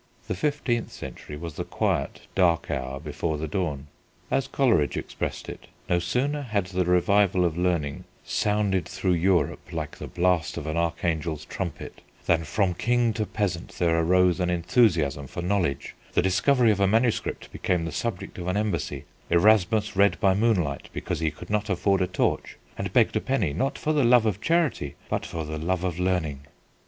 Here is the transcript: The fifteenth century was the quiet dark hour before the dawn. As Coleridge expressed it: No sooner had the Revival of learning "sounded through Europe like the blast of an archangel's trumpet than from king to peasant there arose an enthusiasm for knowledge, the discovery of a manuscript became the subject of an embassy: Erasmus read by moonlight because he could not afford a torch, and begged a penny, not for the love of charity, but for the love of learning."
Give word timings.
The 0.27 0.33
fifteenth 0.33 0.91
century 0.91 1.37
was 1.37 1.53
the 1.57 1.63
quiet 1.63 2.21
dark 2.33 2.71
hour 2.71 2.99
before 2.99 3.37
the 3.37 3.47
dawn. 3.47 3.85
As 4.31 4.47
Coleridge 4.47 4.97
expressed 4.97 5.47
it: 5.47 5.67
No 5.87 5.99
sooner 5.99 6.41
had 6.41 6.65
the 6.65 6.85
Revival 6.85 7.45
of 7.45 7.55
learning 7.55 8.05
"sounded 8.25 8.87
through 8.87 9.13
Europe 9.13 9.71
like 9.71 9.99
the 9.99 10.07
blast 10.07 10.57
of 10.57 10.65
an 10.65 10.75
archangel's 10.75 11.45
trumpet 11.45 12.01
than 12.25 12.43
from 12.45 12.73
king 12.73 13.13
to 13.13 13.27
peasant 13.27 13.73
there 13.77 13.99
arose 13.99 14.39
an 14.39 14.49
enthusiasm 14.49 15.27
for 15.27 15.43
knowledge, 15.43 15.93
the 16.13 16.23
discovery 16.23 16.71
of 16.71 16.79
a 16.79 16.87
manuscript 16.87 17.51
became 17.51 17.85
the 17.85 17.91
subject 17.91 18.39
of 18.39 18.47
an 18.47 18.57
embassy: 18.57 19.05
Erasmus 19.29 19.95
read 19.95 20.19
by 20.19 20.33
moonlight 20.33 20.89
because 20.93 21.19
he 21.19 21.29
could 21.29 21.51
not 21.51 21.69
afford 21.69 22.01
a 22.01 22.07
torch, 22.07 22.57
and 22.75 22.91
begged 22.91 23.15
a 23.15 23.21
penny, 23.21 23.53
not 23.53 23.77
for 23.77 23.93
the 23.93 24.03
love 24.03 24.25
of 24.25 24.41
charity, 24.41 24.95
but 25.09 25.27
for 25.27 25.45
the 25.45 25.59
love 25.59 25.83
of 25.83 25.99
learning." 25.99 26.39